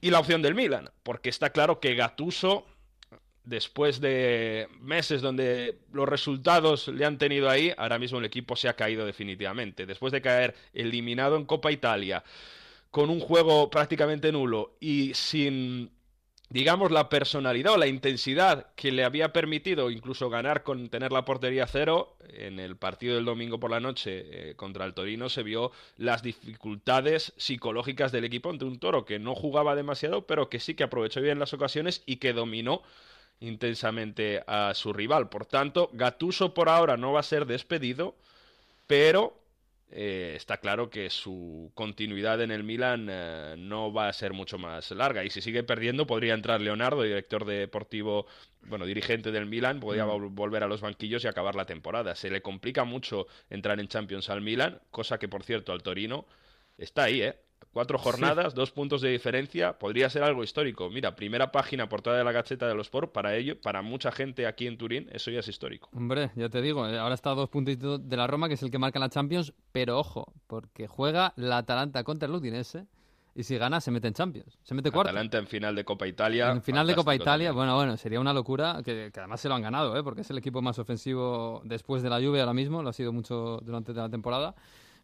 y 0.01 0.11
la 0.11 0.19
opción 0.19 0.43
del 0.43 0.53
Milan, 0.53 0.91
porque 1.01 1.29
está 1.29 1.49
claro 1.49 1.79
que 1.79 1.95
Gattuso 1.95 2.67
después 3.45 4.01
de 4.01 4.67
meses 4.81 5.21
donde 5.21 5.77
los 5.93 6.07
resultados 6.07 6.87
le 6.87 7.05
han 7.05 7.17
tenido 7.17 7.49
ahí, 7.49 7.71
ahora 7.77 7.99
mismo 7.99 8.19
el 8.19 8.25
equipo 8.25 8.55
se 8.55 8.67
ha 8.67 8.75
caído 8.75 9.05
definitivamente. 9.05 9.85
Después 9.85 10.11
de 10.11 10.21
caer 10.21 10.55
eliminado 10.73 11.37
en 11.37 11.45
Copa 11.45 11.71
Italia, 11.71 12.23
con 12.91 13.09
un 13.09 13.19
juego 13.19 13.69
prácticamente 13.69 14.31
nulo 14.31 14.77
y 14.79 15.13
sin, 15.13 15.91
digamos, 16.49 16.91
la 16.91 17.09
personalidad 17.09 17.73
o 17.73 17.77
la 17.77 17.87
intensidad 17.87 18.67
que 18.75 18.91
le 18.91 19.03
había 19.03 19.33
permitido 19.33 19.91
incluso 19.91 20.29
ganar 20.29 20.63
con 20.63 20.89
tener 20.89 21.11
la 21.11 21.25
portería 21.25 21.67
cero, 21.67 22.15
en 22.29 22.59
el 22.59 22.77
partido 22.77 23.15
del 23.15 23.25
domingo 23.25 23.59
por 23.59 23.71
la 23.71 23.79
noche 23.79 24.49
eh, 24.51 24.55
contra 24.55 24.85
el 24.85 24.93
Torino 24.93 25.29
se 25.29 25.43
vio 25.43 25.71
las 25.97 26.21
dificultades 26.21 27.33
psicológicas 27.37 28.11
del 28.11 28.25
equipo 28.25 28.49
ante 28.49 28.65
un 28.65 28.79
toro 28.79 29.05
que 29.05 29.19
no 29.19 29.35
jugaba 29.35 29.75
demasiado, 29.75 30.25
pero 30.25 30.49
que 30.49 30.59
sí 30.59 30.73
que 30.75 30.83
aprovechó 30.83 31.21
bien 31.21 31.39
las 31.39 31.53
ocasiones 31.53 32.03
y 32.05 32.17
que 32.17 32.33
dominó 32.33 32.81
intensamente 33.39 34.43
a 34.47 34.73
su 34.73 34.93
rival. 34.93 35.29
Por 35.29 35.45
tanto, 35.45 35.89
Gatuso 35.93 36.53
por 36.53 36.69
ahora 36.69 36.97
no 36.97 37.11
va 37.13 37.19
a 37.19 37.23
ser 37.23 37.45
despedido, 37.45 38.15
pero 38.87 39.37
eh, 39.91 40.33
está 40.35 40.57
claro 40.57 40.89
que 40.89 41.09
su 41.09 41.71
continuidad 41.75 42.41
en 42.41 42.51
el 42.51 42.63
Milan 42.63 43.07
eh, 43.09 43.55
no 43.57 43.93
va 43.93 44.07
a 44.07 44.13
ser 44.13 44.33
mucho 44.33 44.57
más 44.57 44.89
larga. 44.91 45.23
Y 45.23 45.29
si 45.29 45.41
sigue 45.41 45.63
perdiendo, 45.63 46.07
podría 46.07 46.33
entrar 46.33 46.59
Leonardo, 46.59 47.03
director 47.03 47.45
deportivo, 47.45 48.25
bueno, 48.63 48.85
dirigente 48.85 49.31
del 49.31 49.45
Milan, 49.45 49.79
podría 49.79 50.05
vol- 50.05 50.33
volver 50.33 50.63
a 50.63 50.67
los 50.67 50.81
banquillos 50.81 51.23
y 51.23 51.27
acabar 51.27 51.55
la 51.55 51.65
temporada. 51.65 52.15
Se 52.15 52.29
le 52.29 52.41
complica 52.41 52.83
mucho 52.83 53.27
entrar 53.49 53.79
en 53.79 53.87
Champions 53.87 54.29
al 54.29 54.41
Milan, 54.41 54.79
cosa 54.91 55.19
que, 55.19 55.27
por 55.27 55.43
cierto, 55.43 55.71
al 55.71 55.83
Torino 55.83 56.25
está 56.77 57.03
ahí, 57.03 57.21
¿eh? 57.21 57.35
Cuatro 57.73 57.97
jornadas, 57.97 58.55
dos 58.55 58.71
puntos 58.71 59.01
de 59.01 59.09
diferencia, 59.09 59.77
podría 59.77 60.09
ser 60.09 60.23
algo 60.23 60.43
histórico. 60.43 60.89
Mira, 60.89 61.15
primera 61.15 61.51
página, 61.51 61.89
portada 61.89 62.17
de 62.17 62.23
la 62.23 62.31
Gaceta 62.31 62.67
de 62.67 62.73
los 62.73 62.87
Sport, 62.87 63.11
para 63.11 63.35
ello, 63.35 63.59
para 63.59 63.81
mucha 63.81 64.11
gente 64.11 64.47
aquí 64.47 64.65
en 64.65 64.77
Turín, 64.77 65.09
eso 65.11 65.29
ya 65.29 65.39
es 65.39 65.47
histórico. 65.47 65.89
Hombre, 65.93 66.31
ya 66.35 66.47
te 66.47 66.61
digo, 66.61 66.87
eh, 66.87 66.97
ahora 66.97 67.15
está 67.15 67.31
a 67.31 67.35
dos 67.35 67.49
puntitos 67.49 68.07
de 68.07 68.15
la 68.17 68.27
Roma, 68.27 68.47
que 68.47 68.53
es 68.53 68.63
el 68.63 68.71
que 68.71 68.79
marca 68.79 68.99
la 68.99 69.09
Champions, 69.09 69.53
pero 69.73 69.99
ojo, 69.99 70.33
porque 70.47 70.87
juega 70.87 71.33
la 71.35 71.57
Atalanta 71.57 72.03
contra 72.05 72.29
el 72.29 72.35
Udinese 72.35 72.85
y 73.37 73.43
si 73.43 73.57
gana 73.57 73.81
se 73.81 73.91
mete 73.91 74.07
en 74.07 74.13
Champions, 74.13 74.57
se 74.63 74.73
mete 74.73 74.89
cuarto. 74.89 75.09
Atalanta 75.09 75.37
en 75.37 75.47
final 75.47 75.75
de 75.75 75.83
Copa 75.83 76.07
Italia. 76.07 76.51
En 76.51 76.61
final 76.61 76.87
de 76.87 76.95
Copa 76.95 77.13
Italia, 77.13 77.49
también. 77.49 77.55
bueno, 77.55 77.75
bueno, 77.75 77.97
sería 77.97 78.21
una 78.21 78.31
locura, 78.31 78.81
que, 78.85 79.11
que 79.13 79.19
además 79.19 79.41
se 79.41 79.49
lo 79.49 79.55
han 79.55 79.61
ganado, 79.61 79.97
¿eh? 79.97 80.03
porque 80.03 80.21
es 80.21 80.29
el 80.29 80.37
equipo 80.37 80.61
más 80.61 80.79
ofensivo 80.79 81.61
después 81.65 82.01
de 82.01 82.09
la 82.09 82.21
lluvia 82.21 82.43
ahora 82.43 82.53
mismo, 82.53 82.81
lo 82.81 82.87
ha 82.87 82.93
sido 82.93 83.11
mucho 83.11 83.59
durante 83.61 83.93
la 83.93 84.09
temporada. 84.09 84.55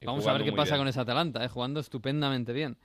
Vamos 0.05 0.25
a 0.27 0.33
ver 0.33 0.43
qué 0.43 0.51
pasa 0.51 0.75
bien. 0.75 0.81
con 0.81 0.87
esa 0.87 1.01
Atalanta, 1.01 1.43
¿eh? 1.43 1.47
jugando 1.47 1.79
estupendamente 1.79 2.53
bien. 2.53 2.77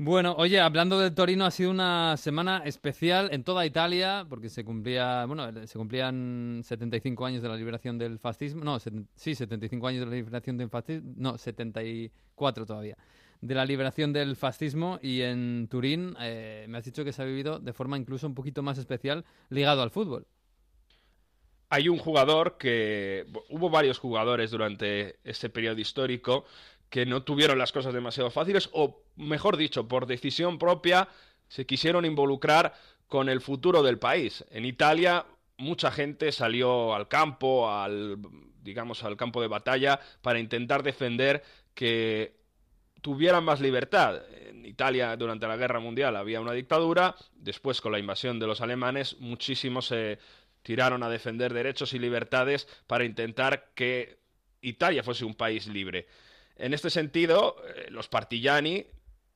Bueno, 0.00 0.34
oye, 0.38 0.60
hablando 0.60 1.00
del 1.00 1.12
Torino, 1.12 1.44
ha 1.44 1.50
sido 1.50 1.72
una 1.72 2.16
semana 2.16 2.62
especial 2.64 3.30
en 3.32 3.42
toda 3.42 3.66
Italia, 3.66 4.24
porque 4.28 4.48
se 4.48 4.64
cumplía, 4.64 5.24
bueno, 5.26 5.50
se 5.66 5.76
cumplían 5.76 6.60
75 6.62 7.26
años 7.26 7.42
de 7.42 7.48
la 7.48 7.56
liberación 7.56 7.98
del 7.98 8.20
fascismo, 8.20 8.62
no, 8.62 8.78
seten- 8.78 9.08
sí, 9.16 9.34
75 9.34 9.88
años 9.88 10.00
de 10.00 10.06
la 10.06 10.12
liberación 10.12 10.56
del 10.56 10.68
fascismo, 10.70 11.12
no, 11.16 11.36
74 11.36 12.64
todavía, 12.64 12.96
de 13.40 13.54
la 13.56 13.64
liberación 13.64 14.12
del 14.12 14.36
fascismo 14.36 15.00
y 15.02 15.22
en 15.22 15.66
Turín 15.68 16.14
eh, 16.20 16.66
me 16.68 16.78
has 16.78 16.84
dicho 16.84 17.04
que 17.04 17.12
se 17.12 17.22
ha 17.22 17.24
vivido 17.24 17.58
de 17.58 17.72
forma 17.72 17.96
incluso 17.98 18.26
un 18.28 18.34
poquito 18.36 18.62
más 18.62 18.78
especial 18.78 19.24
ligado 19.48 19.82
al 19.82 19.90
fútbol. 19.90 20.26
Hay 21.70 21.88
un 21.88 21.98
jugador 21.98 22.56
que. 22.58 23.26
Hubo 23.50 23.70
varios 23.70 23.98
jugadores 23.98 24.50
durante 24.50 25.18
ese 25.24 25.50
periodo 25.50 25.80
histórico 25.80 26.44
que 26.88 27.04
no 27.04 27.22
tuvieron 27.22 27.58
las 27.58 27.72
cosas 27.72 27.92
demasiado 27.92 28.30
fáciles, 28.30 28.70
o 28.72 29.02
mejor 29.16 29.56
dicho, 29.56 29.88
por 29.88 30.06
decisión 30.06 30.58
propia, 30.58 31.08
se 31.46 31.66
quisieron 31.66 32.04
involucrar 32.04 32.74
con 33.06 33.28
el 33.28 33.40
futuro 33.40 33.82
del 33.82 33.98
país. 33.98 34.44
En 34.50 34.64
Italia, 34.64 35.26
mucha 35.58 35.90
gente 35.90 36.32
salió 36.32 36.94
al 36.94 37.08
campo, 37.08 37.70
al 37.70 38.18
digamos 38.62 39.04
al 39.04 39.16
campo 39.16 39.40
de 39.40 39.48
batalla, 39.48 40.00
para 40.22 40.38
intentar 40.38 40.82
defender 40.82 41.42
que 41.74 42.36
tuvieran 43.00 43.44
más 43.44 43.60
libertad. 43.60 44.22
En 44.46 44.64
Italia, 44.66 45.16
durante 45.16 45.46
la 45.46 45.56
Guerra 45.56 45.80
Mundial, 45.80 46.16
había 46.16 46.40
una 46.40 46.52
dictadura. 46.52 47.14
Después, 47.34 47.80
con 47.80 47.92
la 47.92 47.98
invasión 47.98 48.38
de 48.38 48.46
los 48.46 48.60
alemanes, 48.60 49.16
muchísimos 49.20 49.86
se 49.86 50.18
tiraron 50.68 51.02
a 51.02 51.08
defender 51.08 51.54
derechos 51.54 51.94
y 51.94 51.98
libertades 51.98 52.68
para 52.86 53.06
intentar 53.06 53.70
que 53.74 54.18
Italia 54.60 55.02
fuese 55.02 55.24
un 55.24 55.34
país 55.34 55.66
libre. 55.66 56.06
En 56.56 56.74
este 56.74 56.90
sentido, 56.90 57.56
eh, 57.74 57.86
los 57.88 58.08
partigiani 58.08 58.84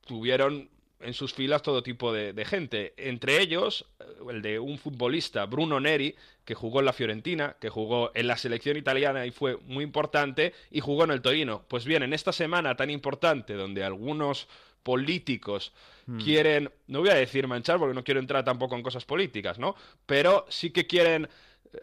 tuvieron 0.05 0.69
en 0.99 1.15
sus 1.15 1.33
filas 1.33 1.63
todo 1.63 1.81
tipo 1.81 2.13
de, 2.13 2.33
de, 2.33 2.45
gente. 2.45 2.93
Entre 2.97 3.41
ellos, 3.41 3.83
eh, 3.99 4.03
el 4.29 4.43
de 4.43 4.59
un 4.59 4.77
futbolista, 4.77 5.47
Bruno 5.47 5.79
Neri, 5.79 6.13
que 6.45 6.53
jugó 6.53 6.81
en 6.81 6.85
la 6.85 6.93
Fiorentina, 6.93 7.55
que 7.59 7.69
jugó 7.69 8.11
en 8.13 8.27
la 8.27 8.37
selección 8.37 8.77
italiana 8.77 9.25
y 9.25 9.31
fue 9.31 9.57
muy 9.65 9.83
importante, 9.83 10.53
y 10.69 10.81
jugó 10.81 11.03
en 11.03 11.09
el 11.09 11.23
Torino. 11.23 11.65
Pues 11.67 11.83
bien, 11.83 12.03
en 12.03 12.13
esta 12.13 12.31
semana 12.31 12.75
tan 12.75 12.91
importante, 12.91 13.55
donde 13.55 13.83
algunos 13.83 14.47
políticos 14.83 15.73
mm. 16.05 16.19
quieren, 16.19 16.71
no 16.87 16.99
voy 16.99 17.09
a 17.09 17.15
decir 17.15 17.47
manchar 17.47 17.79
porque 17.79 17.95
no 17.95 18.03
quiero 18.03 18.19
entrar 18.19 18.43
tampoco 18.43 18.75
en 18.75 18.83
cosas 18.83 19.05
políticas, 19.05 19.57
¿no? 19.57 19.75
Pero 20.05 20.45
sí 20.49 20.71
que 20.71 20.85
quieren 20.85 21.27
eh, 21.73 21.79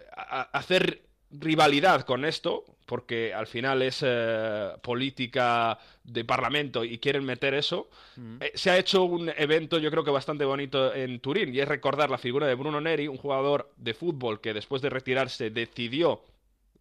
hacer 0.52 1.02
rivalidad 1.33 2.02
con 2.02 2.25
esto, 2.25 2.64
porque 2.87 3.33
al 3.33 3.47
final 3.47 3.83
es 3.83 4.02
eh, 4.04 4.73
política 4.83 5.78
de 6.02 6.25
parlamento 6.25 6.83
y 6.83 6.99
quieren 6.99 7.25
meter 7.25 7.54
eso, 7.54 7.88
mm. 8.16 8.37
eh, 8.40 8.52
se 8.54 8.71
ha 8.71 8.78
hecho 8.78 9.04
un 9.04 9.30
evento 9.37 9.78
yo 9.78 9.90
creo 9.90 10.04
que 10.04 10.11
bastante 10.11 10.45
bonito 10.45 10.92
en 10.92 11.21
Turín 11.21 11.54
y 11.54 11.61
es 11.61 11.69
recordar 11.69 12.11
la 12.11 12.19
figura 12.19 12.47
de 12.47 12.54
Bruno 12.54 12.80
Neri, 12.80 13.07
un 13.07 13.16
jugador 13.16 13.73
de 13.76 13.95
fútbol 13.95 14.40
que 14.40 14.54
después 14.54 14.83
de 14.83 14.90
retirarse 14.90 15.50
decidió 15.50 16.23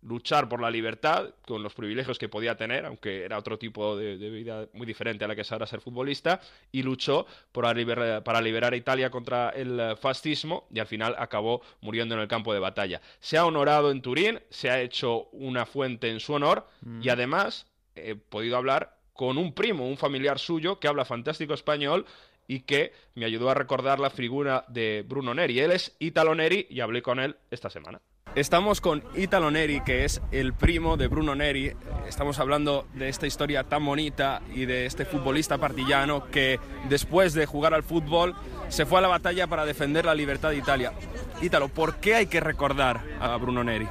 luchar 0.02 0.48
por 0.48 0.62
la 0.62 0.72
libertad 0.72 1.34
con 1.46 1.62
los 1.62 1.74
privilegios 1.74 2.18
que 2.18 2.30
podía 2.30 2.56
tener, 2.56 2.86
aunque 2.86 3.26
era 3.26 3.38
otro 3.38 3.58
tipo 3.58 3.98
de, 3.98 4.16
vida 4.16 4.68
muy 4.74 4.86
diferente 4.86 5.26
a 5.26 5.28
la 5.28 5.36
que 5.36 5.42
es 5.42 5.52
ahora 5.52 5.68
ser 5.68 5.82
futbolista, 5.82 6.40
y 6.72 6.84
luchó 6.84 7.26
para 7.52 7.74
liberar 7.74 8.74
a 8.74 8.78
Italia 8.78 9.10
contra 9.10 9.50
el 9.50 9.98
fascismo 9.98 10.68
y 10.74 10.80
al 10.80 10.88
final 10.88 11.16
acabó 11.18 11.62
muriendo 11.82 12.16
en 12.16 12.22
el 12.22 12.28
campo 12.28 12.54
de 12.54 12.60
batalla. 12.60 13.02
Se 13.20 13.38
ha 13.38 13.46
honorado 13.46 13.92
en 13.92 14.02
Turín, 14.02 14.40
se 14.50 14.70
ha 14.70 14.82
hecho 14.82 15.26
una 15.32 15.66
fuente 15.66 16.10
en 16.10 16.20
su 16.20 16.34
honor 16.34 16.68
y 17.02 17.08
mm. 17.08 17.12
además 17.12 17.68
he 17.96 18.16
podido 18.16 18.58
hablar 18.58 18.98
con 19.14 19.38
un 19.38 19.54
primo, 19.54 19.88
un 19.88 19.98
familiar 19.98 20.40
suyo 20.40 20.80
que 20.80 20.88
habla 20.88 21.04
fantástico 21.04 21.54
español 21.54 22.06
y 22.48 22.62
que 22.62 22.94
me 23.16 23.26
ayudó 23.26 23.50
a 23.50 23.54
recordar 23.54 24.00
la 24.00 24.10
figura 24.10 24.66
de 24.70 25.06
Bruno 25.08 25.34
Neri. 25.34 25.60
Él 25.60 25.72
es 25.72 25.96
Italo 26.00 26.34
Neri 26.34 26.66
y 26.70 26.80
hablé 26.80 27.02
con 27.02 27.20
él 27.20 27.36
esta 27.52 27.70
semana. 27.70 28.02
Estamos 28.36 28.80
con 28.80 29.04
Italo 29.16 29.50
Neri, 29.50 29.82
que 29.82 30.06
es 30.06 30.22
el 30.32 30.54
primo 30.54 30.98
de 30.98 31.08
Bruno 31.08 31.34
Neri. 31.34 31.74
Estamos 32.08 32.40
hablando 32.40 32.86
de 32.94 33.10
esta 33.10 33.26
historia 33.26 33.64
tan 33.64 33.84
bonita 33.84 34.42
y 34.54 34.66
de 34.66 34.86
este 34.86 35.04
futbolista 35.04 35.58
partillano 35.58 36.30
que 36.30 36.60
después 36.90 37.34
de 37.34 37.48
jugar 37.48 37.74
al 37.74 37.82
fútbol 37.82 38.36
se 38.70 38.86
fue 38.86 39.00
a 39.00 39.02
la 39.02 39.08
batalla 39.08 39.48
para 39.48 39.66
defender 39.66 40.06
la 40.06 40.14
libertad 40.14 40.52
de 40.52 40.58
Italia. 40.58 40.94
Italo, 41.42 41.70
¿por 41.70 41.96
qué 41.96 42.16
hay 42.16 42.28
que 42.28 42.40
recordar 42.40 43.02
a 43.20 43.36
Bruno 43.38 43.64
Neri? 43.64 43.88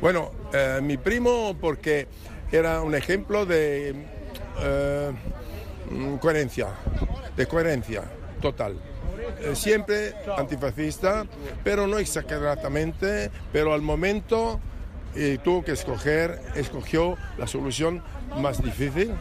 Bueno, 0.00 0.32
eh, 0.52 0.80
mi 0.82 0.96
primo 0.96 1.56
porque 1.58 2.08
era 2.50 2.82
un 2.82 2.94
ejemplo 2.94 3.46
de 3.46 3.94
eh, 4.60 5.12
coherencia, 6.20 6.68
de 7.36 7.46
coherencia 7.46 8.02
total. 8.42 8.80
Eh, 9.40 9.54
siempre 9.54 10.14
antifascista, 10.36 11.26
pero 11.62 11.86
no 11.86 11.98
exageradamente, 11.98 13.30
pero 13.52 13.74
al 13.74 13.82
momento 13.82 14.60
eh, 15.14 15.38
tuvo 15.42 15.62
que 15.62 15.72
escoger, 15.72 16.40
escogió 16.54 17.16
la 17.36 17.46
solución 17.46 18.02
más 18.40 18.62
difícil, 18.62 19.12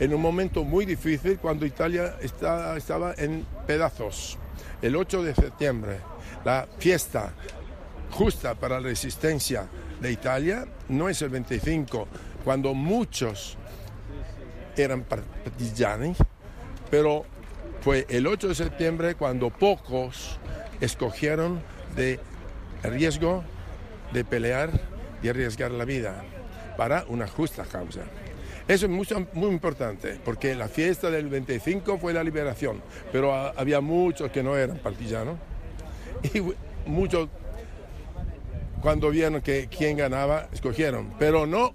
en 0.00 0.14
un 0.14 0.20
momento 0.20 0.64
muy 0.64 0.84
difícil 0.84 1.38
cuando 1.38 1.64
Italia 1.64 2.16
está, 2.20 2.76
estaba 2.76 3.14
en 3.16 3.46
pedazos. 3.66 4.38
El 4.80 4.96
8 4.96 5.22
de 5.22 5.34
septiembre, 5.34 5.98
la 6.44 6.66
fiesta 6.78 7.32
justa 8.10 8.54
para 8.54 8.80
la 8.80 8.88
resistencia 8.88 9.66
de 10.00 10.10
Italia, 10.10 10.66
no 10.88 11.08
es 11.08 11.22
el 11.22 11.30
25, 11.30 12.08
cuando 12.44 12.74
muchos 12.74 13.56
eran 14.76 15.04
partigiani, 15.04 16.14
pero 16.90 17.24
fue 17.82 18.06
el 18.08 18.28
8 18.28 18.48
de 18.48 18.54
septiembre 18.54 19.14
cuando 19.16 19.50
pocos 19.50 20.38
escogieron 20.80 21.60
de 21.96 22.20
riesgo 22.84 23.42
de 24.12 24.24
pelear 24.24 24.70
y 25.22 25.28
arriesgar 25.28 25.72
la 25.72 25.84
vida 25.84 26.22
para 26.76 27.04
una 27.08 27.26
justa 27.26 27.64
causa. 27.64 28.02
Eso 28.68 28.86
es 28.86 29.34
muy 29.34 29.48
importante, 29.48 30.20
porque 30.24 30.54
la 30.54 30.68
fiesta 30.68 31.10
del 31.10 31.28
25 31.28 31.98
fue 31.98 32.12
la 32.12 32.22
liberación, 32.22 32.80
pero 33.10 33.34
había 33.34 33.80
muchos 33.80 34.30
que 34.30 34.42
no 34.42 34.56
eran 34.56 34.78
partisanos 34.78 35.36
y 36.34 36.40
muchos 36.88 37.28
cuando 38.80 39.10
vieron 39.10 39.40
que 39.40 39.68
quién 39.68 39.96
ganaba, 39.96 40.48
escogieron, 40.52 41.14
pero 41.18 41.46
no, 41.46 41.74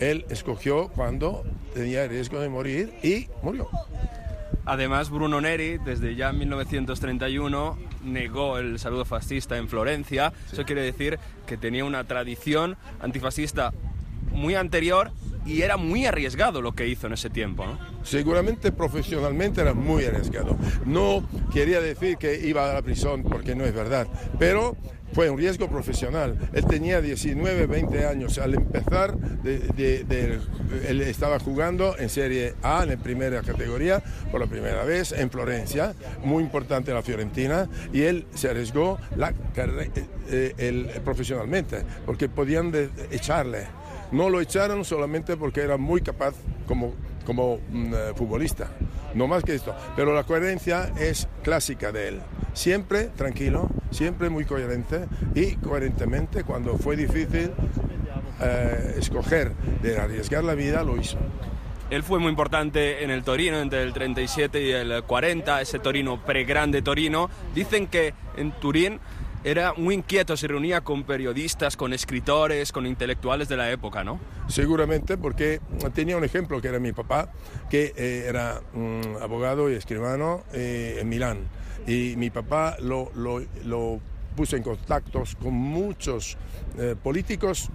él 0.00 0.26
escogió 0.30 0.88
cuando 0.88 1.44
tenía 1.74 2.06
riesgo 2.08 2.40
de 2.40 2.48
morir 2.48 2.94
y 3.02 3.28
murió. 3.42 3.68
Además, 4.68 5.08
Bruno 5.08 5.40
Neri, 5.40 5.78
desde 5.78 6.14
ya 6.14 6.30
1931, 6.30 7.78
negó 8.04 8.58
el 8.58 8.78
saludo 8.78 9.06
fascista 9.06 9.56
en 9.56 9.66
Florencia. 9.66 10.34
Eso 10.52 10.66
quiere 10.66 10.82
decir 10.82 11.18
que 11.46 11.56
tenía 11.56 11.86
una 11.86 12.04
tradición 12.04 12.76
antifascista 13.00 13.72
muy 14.30 14.56
anterior 14.56 15.10
y 15.46 15.62
era 15.62 15.78
muy 15.78 16.04
arriesgado 16.04 16.60
lo 16.60 16.72
que 16.72 16.86
hizo 16.86 17.06
en 17.06 17.14
ese 17.14 17.30
tiempo, 17.30 17.64
¿no? 17.64 17.78
Seguramente 18.02 18.70
profesionalmente 18.70 19.62
era 19.62 19.72
muy 19.72 20.04
arriesgado. 20.04 20.58
No 20.84 21.26
quería 21.50 21.80
decir 21.80 22.18
que 22.18 22.46
iba 22.46 22.70
a 22.70 22.74
la 22.74 22.82
prisión 22.82 23.22
porque 23.22 23.54
no 23.54 23.64
es 23.64 23.74
verdad, 23.74 24.06
pero 24.38 24.76
fue 25.12 25.30
un 25.30 25.38
riesgo 25.38 25.68
profesional. 25.68 26.36
Él 26.52 26.64
tenía 26.66 27.00
19, 27.00 27.66
20 27.66 28.06
años. 28.06 28.38
Al 28.38 28.54
empezar, 28.54 29.16
él 29.44 31.00
estaba 31.02 31.38
jugando 31.38 31.96
en 31.98 32.08
Serie 32.08 32.54
A, 32.62 32.84
en 32.88 32.98
primera 33.00 33.42
categoría, 33.42 34.02
por 34.30 34.40
la 34.40 34.46
primera 34.46 34.84
vez 34.84 35.12
en 35.12 35.30
Florencia, 35.30 35.94
muy 36.22 36.42
importante 36.42 36.92
la 36.92 37.02
Fiorentina, 37.02 37.68
y 37.92 38.02
él 38.02 38.26
se 38.34 38.50
arriesgó 38.50 38.98
la, 39.16 39.32
eh, 40.30 41.00
profesionalmente, 41.04 41.82
porque 42.06 42.28
podían 42.28 42.72
echarle. 43.10 43.66
No 44.10 44.30
lo 44.30 44.40
echaron 44.40 44.84
solamente 44.84 45.36
porque 45.36 45.60
era 45.60 45.76
muy 45.76 46.00
capaz 46.00 46.34
como, 46.66 46.94
como 47.26 47.58
mm, 47.70 47.94
eh, 47.94 47.98
futbolista, 48.16 48.68
no 49.14 49.26
más 49.26 49.44
que 49.44 49.54
esto. 49.54 49.74
Pero 49.96 50.14
la 50.14 50.24
coherencia 50.24 50.92
es 50.98 51.28
clásica 51.42 51.92
de 51.92 52.08
él. 52.08 52.20
Siempre 52.58 53.04
tranquilo, 53.04 53.70
siempre 53.92 54.30
muy 54.30 54.44
coherente 54.44 55.06
y 55.32 55.54
coherentemente 55.54 56.42
cuando 56.42 56.76
fue 56.76 56.96
difícil 56.96 57.52
eh, 58.42 58.96
escoger 58.98 59.52
de 59.80 59.96
arriesgar 59.96 60.42
la 60.42 60.56
vida, 60.56 60.82
lo 60.82 60.96
hizo. 60.96 61.18
Él 61.88 62.02
fue 62.02 62.18
muy 62.18 62.30
importante 62.30 63.04
en 63.04 63.12
el 63.12 63.22
Torino 63.22 63.60
entre 63.60 63.84
el 63.84 63.92
37 63.92 64.60
y 64.60 64.72
el 64.72 65.04
40, 65.04 65.60
ese 65.60 65.78
Torino 65.78 66.20
pre-grande 66.24 66.82
Torino. 66.82 67.30
Dicen 67.54 67.86
que 67.86 68.12
en 68.36 68.50
Turín 68.50 68.98
era 69.44 69.72
muy 69.74 69.94
inquieto, 69.94 70.36
se 70.36 70.48
reunía 70.48 70.80
con 70.80 71.04
periodistas, 71.04 71.76
con 71.76 71.92
escritores, 71.92 72.72
con 72.72 72.86
intelectuales 72.86 73.48
de 73.48 73.56
la 73.56 73.70
época, 73.70 74.02
¿no? 74.02 74.18
Seguramente, 74.48 75.16
porque 75.16 75.60
tenía 75.94 76.16
un 76.16 76.24
ejemplo 76.24 76.60
que 76.60 76.66
era 76.66 76.80
mi 76.80 76.90
papá, 76.90 77.30
que 77.70 77.94
eh, 77.96 78.24
era 78.26 78.60
mm, 78.72 79.22
abogado 79.22 79.70
y 79.70 79.74
escribano 79.74 80.42
eh, 80.52 80.98
en 81.00 81.08
Milán. 81.08 81.38
Y 81.86 82.14
mi 82.16 82.30
papá 82.30 82.76
lo, 82.80 83.10
lo, 83.14 84.00
puso 84.36 84.56
en 84.56 84.62
contactos 84.62 85.34
con 85.34 85.52
muchos 85.52 86.36
eh, 86.78 86.94
políticos 87.02 87.70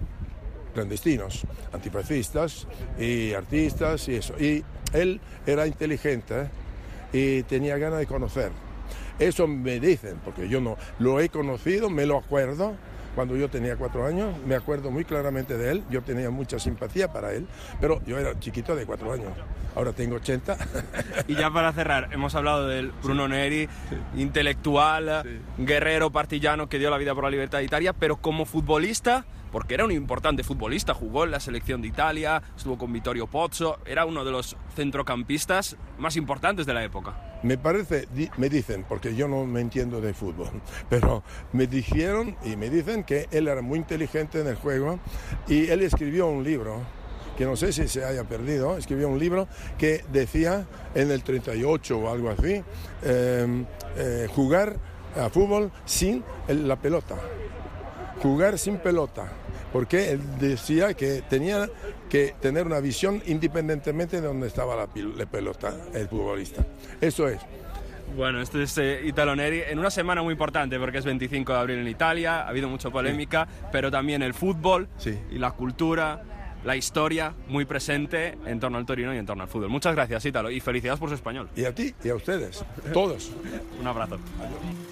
clandestinos, 0.72 1.42
antifascistas 1.72 2.66
y 2.98 3.34
artistas 3.34 4.08
y 4.08 4.14
eso. 4.14 4.34
Y 4.38 4.64
él 4.92 5.20
era 5.46 5.66
inteligente 5.66 6.48
y 7.12 7.42
tenía 7.44 7.76
ganas 7.76 7.98
de 7.98 8.06
conocer. 8.06 8.50
Eso 9.18 9.46
me 9.46 9.78
dicen, 9.78 10.16
porque 10.24 10.48
yo 10.48 10.60
no 10.60 10.76
lo 10.98 11.20
he 11.20 11.28
conocido, 11.28 11.90
me 11.90 12.06
lo 12.06 12.18
acuerdo. 12.18 12.74
Cuando 13.14 13.36
yo 13.36 13.48
tenía 13.48 13.76
cuatro 13.76 14.06
años, 14.06 14.34
me 14.46 14.54
acuerdo 14.56 14.90
muy 14.90 15.04
claramente 15.04 15.56
de 15.56 15.70
él, 15.70 15.84
yo 15.90 16.02
tenía 16.02 16.30
mucha 16.30 16.58
simpatía 16.58 17.12
para 17.12 17.32
él, 17.32 17.46
pero 17.80 18.00
yo 18.06 18.18
era 18.18 18.38
chiquito 18.40 18.74
de 18.74 18.86
cuatro 18.86 19.12
años, 19.12 19.32
ahora 19.74 19.92
tengo 19.92 20.16
80. 20.16 20.56
Y 21.28 21.36
ya 21.36 21.50
para 21.50 21.72
cerrar, 21.72 22.08
hemos 22.12 22.34
hablado 22.34 22.66
del 22.66 22.90
Bruno 23.02 23.28
Neri, 23.28 23.68
intelectual, 24.16 25.24
guerrero 25.58 26.10
partillano 26.10 26.68
que 26.68 26.78
dio 26.78 26.90
la 26.90 26.98
vida 26.98 27.14
por 27.14 27.24
la 27.24 27.30
libertad 27.30 27.58
de 27.58 27.64
Italia, 27.64 27.92
pero 27.92 28.16
como 28.16 28.44
futbolista, 28.44 29.24
porque 29.54 29.74
era 29.74 29.84
un 29.84 29.92
importante 29.92 30.42
futbolista, 30.42 30.94
jugó 30.94 31.22
en 31.22 31.30
la 31.30 31.38
selección 31.38 31.80
de 31.80 31.86
Italia, 31.86 32.42
estuvo 32.56 32.76
con 32.76 32.92
Vittorio 32.92 33.28
Pozzo, 33.28 33.78
era 33.86 34.04
uno 34.04 34.24
de 34.24 34.32
los 34.32 34.56
centrocampistas 34.74 35.76
más 35.96 36.16
importantes 36.16 36.66
de 36.66 36.74
la 36.74 36.82
época. 36.82 37.38
Me 37.44 37.56
parece, 37.56 38.08
me 38.36 38.48
dicen, 38.48 38.84
porque 38.88 39.14
yo 39.14 39.28
no 39.28 39.46
me 39.46 39.60
entiendo 39.60 40.00
de 40.00 40.12
fútbol, 40.12 40.50
pero 40.88 41.22
me 41.52 41.68
dijeron 41.68 42.36
y 42.44 42.56
me 42.56 42.68
dicen 42.68 43.04
que 43.04 43.28
él 43.30 43.46
era 43.46 43.62
muy 43.62 43.78
inteligente 43.78 44.40
en 44.40 44.48
el 44.48 44.56
juego 44.56 44.98
y 45.46 45.68
él 45.68 45.82
escribió 45.82 46.26
un 46.26 46.42
libro 46.42 46.80
que 47.38 47.44
no 47.44 47.54
sé 47.54 47.72
si 47.72 47.86
se 47.86 48.04
haya 48.04 48.24
perdido, 48.24 48.76
escribió 48.76 49.08
un 49.08 49.20
libro 49.20 49.46
que 49.78 50.04
decía 50.10 50.66
en 50.96 51.12
el 51.12 51.22
38 51.22 51.96
o 51.96 52.10
algo 52.10 52.30
así, 52.30 52.60
em, 53.04 53.66
eh, 53.98 54.26
jugar 54.34 54.80
a 55.16 55.30
fútbol 55.30 55.70
sin 55.84 56.24
la 56.48 56.74
pelota, 56.74 57.14
jugar 58.24 58.58
sin 58.58 58.78
pelota 58.78 59.30
porque 59.70 60.12
él 60.12 60.20
decía 60.40 60.94
que 60.94 61.20
tenía 61.28 61.68
que 62.08 62.34
tener 62.40 62.64
una 62.64 62.80
visión 62.80 63.22
independientemente 63.26 64.20
de 64.22 64.26
donde 64.26 64.46
estaba 64.46 64.74
la, 64.76 64.86
pelota, 65.26 65.74
el 65.92 66.08
futbolista. 66.08 66.64
Eso 67.02 67.28
es. 67.28 67.38
Bueno, 68.16 68.40
esto 68.40 68.62
es 68.62 68.78
eh, 68.78 69.02
Italo 69.04 69.36
Neri 69.36 69.60
en 69.68 69.78
una 69.78 69.90
semana 69.90 70.22
muy 70.22 70.32
importante 70.32 70.78
porque 70.78 70.98
es 70.98 71.04
25 71.04 71.52
de 71.52 71.58
abril 71.58 71.78
en 71.80 71.88
Italia, 71.88 72.44
ha 72.44 72.48
habido 72.48 72.68
mucha 72.68 72.88
polémica, 72.88 73.46
pero 73.70 73.90
también 73.90 74.22
el 74.22 74.32
fútbol 74.32 74.88
Sí. 74.96 75.18
y 75.30 75.38
la 75.38 75.50
cultura, 75.50 76.22
la 76.64 76.76
historia 76.76 77.34
muy 77.48 77.64
presente 77.64 78.38
en 78.46 78.58
torno 78.58 78.78
al 78.78 78.86
Torino 78.86 79.14
y 79.14 79.18
en 79.18 79.26
torno 79.26 79.42
al 79.42 79.48
fútbol. 79.48 79.68
Muchas 79.68 79.94
gracias, 79.94 80.24
Ítalo, 80.24 80.50
y 80.50 80.60
felicidades 80.60 80.98
por 80.98 81.08
su 81.10 81.14
español. 81.14 81.48
Y 81.56 81.64
a 81.64 81.74
ti 81.74 81.92
y 82.02 82.08
a 82.08 82.14
ustedes, 82.14 82.64
todos. 82.92 83.30
Un 83.80 83.86
abrazo. 83.86 84.18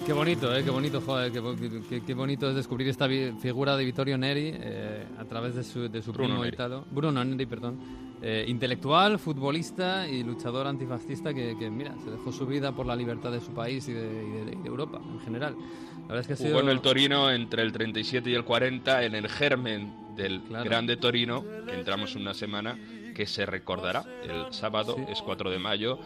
Qué 0.05 0.13
bonito, 0.13 0.55
¿eh? 0.55 0.63
Qué 0.63 0.69
bonito, 0.69 1.01
joder, 1.01 1.31
qué, 1.31 1.41
qué- 1.89 2.03
qué 2.05 2.13
bonito 2.13 2.49
es 2.49 2.55
descubrir 2.55 2.87
esta 2.89 3.07
figura 3.41 3.75
de 3.77 3.85
Vittorio 3.85 4.17
Neri 4.17 4.51
eh, 4.53 5.05
a 5.19 5.25
través 5.25 5.55
de 5.55 5.63
su, 5.63 5.89
de 5.89 6.01
su 6.01 6.11
Bruno 6.11 6.29
primo 6.29 6.43
Neri. 6.43 6.53
Italo. 6.55 6.85
Bruno 6.91 7.23
Neri, 7.23 7.45
perdón. 7.45 7.79
Eh, 8.25 8.45
intelectual, 8.47 9.19
futbolista 9.19 10.07
y 10.07 10.23
luchador 10.23 10.65
antifascista 10.67 11.33
que, 11.33 11.57
que, 11.59 11.69
mira, 11.69 11.93
se 12.05 12.11
dejó 12.11 12.31
su 12.31 12.45
vida 12.45 12.71
por 12.71 12.85
la 12.85 12.95
libertad 12.95 13.31
de 13.31 13.41
su 13.41 13.53
país 13.53 13.87
y 13.89 13.93
de, 13.93 14.01
y 14.01 14.45
de- 14.45 14.53
y 14.53 14.61
de 14.61 14.67
Europa 14.67 15.01
en 15.11 15.19
general. 15.21 15.55
La 16.03 16.07
verdad 16.07 16.19
es 16.21 16.27
que 16.27 16.33
ha 16.33 16.35
sido... 16.37 16.49
Jugó 16.51 16.61
en 16.61 16.69
el 16.69 16.81
Torino 16.81 17.29
entre 17.31 17.63
el 17.63 17.71
37 17.73 18.29
y 18.29 18.33
el 18.35 18.45
40 18.45 19.03
en 19.03 19.15
el 19.15 19.27
germen 19.29 19.93
del 20.15 20.41
Claro. 20.41 20.65
grande 20.65 20.97
Torino, 20.97 21.43
que 21.67 21.73
entramos 21.73 22.15
una 22.15 22.33
semana 22.33 22.77
que 23.15 23.25
se 23.25 23.45
recordará. 23.45 24.03
El 24.23 24.51
sábado 24.53 24.95
Sí. 24.97 25.05
es 25.09 25.21
4 25.21 25.49
de 25.51 25.59
mayo 25.59 25.99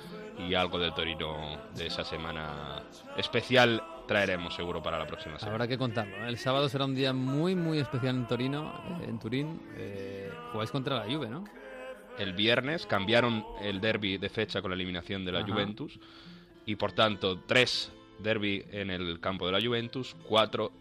y 0.48 0.54
algo 0.54 0.78
del 0.80 0.94
Torino 0.94 1.58
de 1.76 1.88
esa 1.88 2.04
semana 2.04 2.84
especial 3.18 3.82
traeremos 4.08 4.56
seguro 4.56 4.82
para 4.82 4.98
la 5.00 5.06
próxima 5.08 5.38
semana. 5.38 5.56
Habrá 5.56 5.68
que 5.68 5.78
contarlo. 5.78 6.16
¿eh? 6.18 6.28
El 6.28 6.38
sábado 6.38 6.70
será 6.70 6.86
un 6.86 6.96
día 6.96 7.12
muy, 7.14 7.56
muy 7.56 7.80
especial 7.80 8.16
en 8.16 8.28
Torino, 8.28 8.74
eh, 9.02 9.06
en 9.10 9.20
Turín. 9.20 9.60
Eh, 9.76 10.30
jugáis 10.52 10.72
contra 10.72 10.98
la 10.98 11.12
Juve, 11.14 11.28
¿no? 11.30 11.44
El 12.18 12.34
viernes 12.34 12.86
cambiaron 12.86 13.46
el 13.62 13.80
derby 13.82 14.18
de 14.18 14.30
fecha 14.30 14.62
con 14.62 14.72
la 14.72 14.76
eliminación 14.76 15.24
de 15.26 15.32
la 15.32 15.40
Ajá. 15.40 15.52
Juventus 15.52 16.00
y 16.66 16.76
por 16.76 16.92
tanto 16.94 17.40
tres 17.46 17.92
derby 18.20 18.66
en 18.72 18.90
el 18.90 19.20
campo 19.20 19.46
de 19.46 19.52
la 19.52 19.62
Juventus, 19.66 20.16
cuatro 20.28 20.72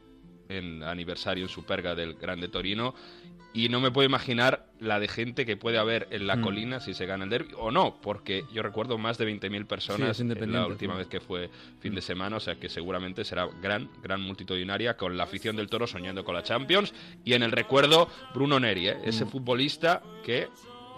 en 0.48 0.82
aniversario 0.82 1.44
en 1.44 1.48
Superga 1.48 1.94
del 1.94 2.14
Grande 2.14 2.48
Torino 2.48 2.94
y 3.52 3.70
no 3.70 3.80
me 3.80 3.90
puedo 3.90 4.04
imaginar 4.06 4.66
la 4.80 5.00
de 5.00 5.08
gente 5.08 5.46
que 5.46 5.56
puede 5.56 5.78
haber 5.78 6.08
en 6.10 6.26
la 6.26 6.36
Mm. 6.36 6.42
colina 6.42 6.80
si 6.80 6.92
se 6.92 7.06
gana 7.06 7.24
el 7.24 7.30
derby 7.30 7.54
o 7.56 7.70
no, 7.70 7.96
porque 8.02 8.44
yo 8.52 8.62
recuerdo 8.62 8.98
más 8.98 9.16
de 9.16 9.24
20.000 9.24 9.62
Sí, 9.62 9.64
personas 9.68 10.10
es 10.10 10.20
en 10.20 10.52
la 10.52 10.66
última 10.66 10.92
sí. 10.92 10.98
vez 10.98 11.06
que 11.06 11.20
fue 11.20 11.48
fin 11.80 11.94
de 11.94 12.02
semana, 12.02 12.36
o 12.36 12.40
sea 12.40 12.56
que 12.56 12.68
seguramente 12.68 13.24
será 13.24 13.48
gran, 13.62 13.88
gran 14.02 14.20
multitudinaria 14.20 14.96
con 14.98 15.16
la 15.16 15.24
afición 15.24 15.56
del 15.56 15.68
Toro 15.70 15.86
soñando 15.86 16.22
con 16.22 16.34
la 16.34 16.42
Champions 16.42 16.92
y 17.24 17.32
en 17.32 17.42
el 17.42 17.50
recuerdo 17.52 18.08
Bruno 18.34 18.60
Neri, 18.60 18.88
¿eh? 18.88 18.98
ese 19.04 19.24
Mm. 19.24 19.28
futbolista 19.28 20.02
que 20.22 20.48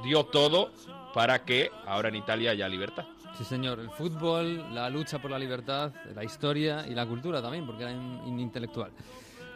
dio 0.02 0.25
todo 0.25 0.73
para 1.14 1.45
que 1.45 1.71
ahora 1.87 2.09
en 2.09 2.17
Italia 2.17 2.50
haya 2.50 2.69
libertad. 2.69 3.05
Sí, 3.37 3.45
señor. 3.45 3.78
El 3.78 3.90
fútbol, 3.90 4.75
la 4.75 4.90
lucha 4.90 5.21
por 5.23 5.31
la 5.31 5.38
libertad, 5.38 5.93
la 6.12 6.25
historia 6.25 6.85
y 6.88 6.95
la 6.95 7.07
cultura 7.07 7.40
también, 7.40 7.64
porque 7.67 7.85
era 7.85 7.93
un, 7.93 8.21
un 8.26 8.40
intelectual. 8.40 8.90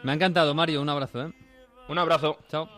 Me 0.03 0.11
ha 0.11 0.15
encantado, 0.15 0.53
Mario. 0.53 0.81
Un 0.81 0.89
abrazo, 0.89 1.23
¿eh? 1.23 1.33
Un 1.87 1.97
abrazo. 1.97 2.37
Chao. 2.49 2.69